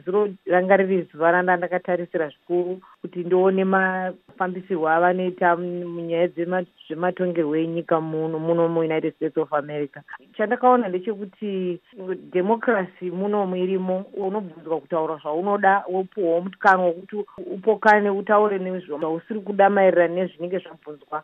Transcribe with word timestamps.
nezuro 0.00 0.28
ranga 0.46 0.76
riri 0.76 1.08
zuva 1.12 1.30
randa 1.30 1.56
ndakatarisira 1.56 2.28
zvikuru 2.28 2.80
kuti 3.00 3.18
ndione 3.24 3.64
mafambisirwo 3.64 4.88
avanoita 4.88 5.56
munyaya 5.56 6.28
zvematongerwo 6.88 7.56
enyika 7.56 8.00
muno 8.00 8.38
muno 8.38 8.68
muunited 8.68 9.14
states 9.16 9.36
of 9.36 9.52
america. 9.52 10.00
Chandakaona 10.36 10.88
ndechekuti 10.88 11.80
dhemokrasi 12.32 13.10
munomu 13.10 13.56
irimo 13.56 14.04
unobvunzwa 14.16 14.80
kutaura 14.80 15.16
zvaunoda 15.22 15.84
wopuhwawo 15.92 16.40
mutikano 16.40 16.84
wokuti 16.84 17.16
upokane 17.36 18.10
utaure 18.10 18.58
nezvausiri 18.58 19.40
kuda 19.40 19.70
maererano 19.70 20.14
nezvinenge 20.14 20.58
zvabvunzwa 20.58 21.22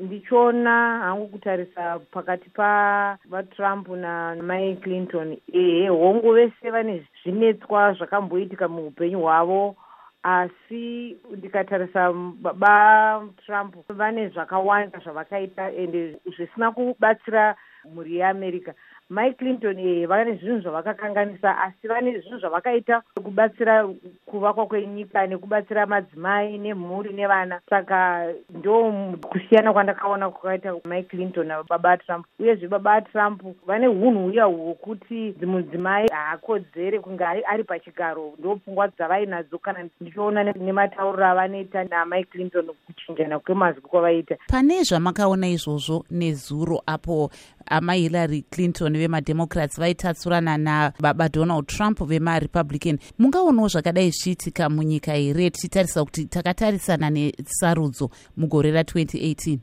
ndichiona 0.00 0.98
hangu 0.98 1.28
kutarisa 1.28 1.98
pakati 1.98 2.50
pavatrump 2.50 3.88
namai 3.88 4.76
clinton. 4.76 5.36
Ehe 5.52 5.88
hongu 5.88 6.32
vese 6.32 6.70
vane 6.70 7.06
zvinetswa 7.22 7.92
zvakamboitika 7.92 8.68
muupenyu 8.68 9.20
hwavo 9.20 9.76
asi 10.22 11.16
ndikatarisa 11.36 12.12
baba 12.12 13.22
trump 13.46 13.74
vane 13.88 14.28
zvakawanda 14.28 14.98
zvavakaita 14.98 15.72
ende 15.72 16.16
zvisina 16.36 16.72
kubatsira 16.72 17.56
mhuri 17.84 18.16
yeamerica 18.16 18.74
mai 19.10 19.34
clinton 19.34 19.78
e 19.78 20.06
vane 20.06 20.36
zvinhu 20.36 20.60
zvavakakanganisa 20.60 21.58
asi 21.58 21.88
vane 21.88 22.18
zvinhu 22.18 22.38
zvavakaita 22.38 23.02
kubatsira 23.14 23.88
kuvakwa 24.26 24.66
kwenyika 24.66 25.26
nekubatsira 25.26 25.86
madzimai 25.86 26.58
nemhuri 26.58 27.12
nevana. 27.12 27.60
Saka 27.70 28.26
ndo 28.50 28.92
kusiyana 29.22 29.72
kwandakaona 29.72 30.30
kwakaita 30.30 30.74
mai 30.84 31.02
clinton 31.02 31.46
nababa 31.46 31.96
trump. 31.96 32.26
Uyezve 32.38 32.68
baba 32.68 33.00
trump 33.00 33.42
vane 33.66 33.88
unhu 33.88 34.26
uya 34.26 34.44
hwokuti 34.44 35.34
mudzimai 35.46 36.08
haakodzere 36.08 37.00
kunge 37.00 37.24
ari 37.24 37.64
pachigaro. 37.64 38.32
Ndo 38.38 38.56
pfungwa 38.56 38.88
dzavainadzo 38.88 39.58
kana 39.58 39.88
ndichiona 40.00 40.42
nematauriro 40.44 41.26
avanoita 41.26 41.84
namai 41.84 42.24
clinton 42.24 42.70
kuchinjana 42.86 43.38
kwemazwi 43.38 43.82
kwavaita. 43.82 44.36
Pane 44.48 44.82
zvamakaona 44.82 45.48
izvozvo 45.48 46.04
nezuro 46.10 46.82
apo 46.86 47.30
amai 47.70 48.00
hillary 48.00 48.44
clinton 48.50 48.98
vemademocrats 48.98 49.78
vaitatsurana 49.78 50.56
nababa 50.58 51.28
donald 51.28 51.66
trump 51.66 51.98
vemarepublican. 52.00 52.98
Mungaonawo 53.18 53.68
zvakadai 53.68 54.10
zvichiitika 54.10 54.68
munyika 54.68 55.12
here? 55.12 55.50
Tichitarisa 55.50 56.04
kuti 56.04 56.24
takatarisana 56.24 57.10
nesarudzo 57.10 58.10
mugore 58.36 58.72
ra2018 58.72 59.58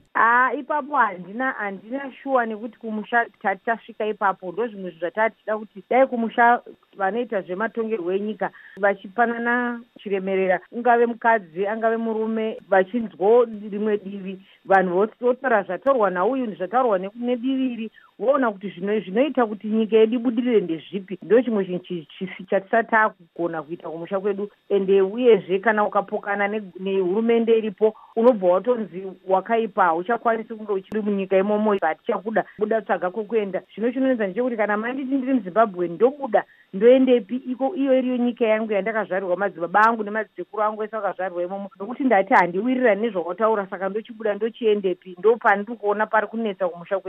aa 0.47 0.53
ipapo 0.53 0.95
handina 0.95 1.51
handina 1.51 2.11
shuwa 2.11 2.45
nekuti 2.45 2.79
kumusha 2.79 3.25
tati 3.41 3.65
tasvika 3.65 4.05
ipapo 4.05 4.51
ndo 4.51 4.67
zvimwe 4.67 4.89
zvinhu 4.89 4.99
zvatati 4.99 5.35
tida 5.39 5.57
kuti 5.57 5.83
dai 5.89 6.07
kumusha 6.07 6.61
vanoita 6.97 7.41
zvematongerwo 7.41 8.11
enyika 8.11 8.51
vachipanana 8.77 9.81
chiremerera 9.99 10.59
ungave 10.71 11.05
mukadzi 11.05 11.67
angave 11.67 11.97
murume 11.97 12.57
vachinzwawo 12.69 13.45
rimwe 13.45 13.97
divi 13.97 14.39
vanhu 14.65 14.93
votaura 14.93 15.63
zvataurwa 15.63 16.09
nauyu 16.09 16.55
zvataurwa 16.55 16.99
nedivi 16.99 17.73
iri 17.73 17.91
voona 18.19 18.51
kuti 18.51 18.69
zvinoita 18.69 19.45
kuti 19.45 19.67
nyika 19.67 19.97
yedu 19.97 20.15
ibudirire 20.15 20.61
ndezvipi? 20.61 21.19
Ndo 21.21 21.41
chimwe 21.41 21.65
chinhu 21.65 22.05
chatisati 22.49 22.89
taakugona 22.89 23.63
kuita 23.63 23.89
kumusha 23.89 24.19
kwedu. 24.19 24.49
Ende 24.69 25.01
uyezve 25.01 25.59
kana 25.59 25.85
ukapokana 25.85 26.61
nehurumende 26.79 27.57
iripo 27.57 27.95
unobva 28.15 28.47
watonzi 28.47 29.03
wakaipa 29.27 29.83
hauchakwanisi 29.83 30.53
kunge 30.55 30.71
uchiri 30.71 31.01
munyika 31.01 31.37
imomo 31.37 31.75
hatichakuda 31.81 32.45
buda 32.59 32.81
tsvaga 32.81 33.09
kwekuenda. 33.09 33.61
Zvino 33.75 33.91
chinoenza 33.91 34.27
ndechekuti 34.27 34.57
kana 34.57 34.77
manditi 34.77 35.15
ndiri 35.15 35.33
muzimbabwe 35.33 35.87
ndobuda 35.87 36.43
ndoendepi. 36.73 37.35
Iko 37.35 37.75
iyo 37.75 37.97
iriyo 37.99 38.17
nyika 38.17 38.45
yangu 38.45 38.71
yandakazvarirwa 38.71 39.37
madzibaba 39.37 39.81
angu 39.81 40.03
nemadzikuru 40.03 40.63
angu 40.63 40.83
ese 40.83 40.97
akazvarirwa 40.97 41.43
imomo. 41.43 41.69
Nokuti 41.79 42.03
ndati 42.03 42.33
handiwirirani 42.33 43.01
nezvakataura 43.01 43.67
saka 43.67 43.89
ndochibuda 43.89 44.33
ndochiendepi 44.33 45.15
ndo 45.19 45.35
pandiri 45.35 45.77
kuona 45.77 46.05
pari 46.05 46.27
kunetsa 46.27 46.69
kumusha 46.69 46.99
kwedu 46.99 47.05